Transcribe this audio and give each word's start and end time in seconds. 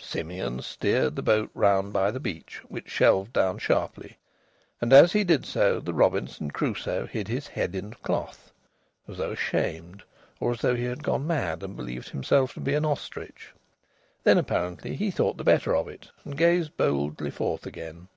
Simeon 0.00 0.60
steered 0.60 1.14
the 1.14 1.22
boat 1.22 1.52
round 1.54 1.92
by 1.92 2.10
the 2.10 2.18
beach, 2.18 2.60
which 2.66 2.90
shelved 2.90 3.32
down 3.32 3.58
sharply, 3.58 4.16
and 4.80 4.92
as 4.92 5.12
he 5.12 5.22
did 5.22 5.46
so 5.46 5.78
the 5.78 5.94
Robinson 5.94 6.50
Crusoe 6.50 7.06
hid 7.06 7.28
his 7.28 7.46
head 7.46 7.76
in 7.76 7.92
a 7.92 7.96
cloth, 8.02 8.52
as 9.06 9.18
though 9.18 9.30
ashamed, 9.30 10.02
or 10.40 10.50
as 10.50 10.62
though 10.62 10.74
he 10.74 10.82
had 10.82 11.04
gone 11.04 11.28
mad 11.28 11.62
and 11.62 11.76
believed 11.76 12.08
himself 12.08 12.54
to 12.54 12.60
be 12.60 12.74
an 12.74 12.84
ostrich. 12.84 13.52
Then 14.24 14.36
apparently 14.36 14.96
he 14.96 15.12
thought 15.12 15.36
the 15.36 15.44
better 15.44 15.76
of 15.76 15.86
it, 15.86 16.10
and 16.24 16.36
gazed 16.36 16.76
boldly 16.76 17.30
forth 17.30 17.64
again. 17.64 18.08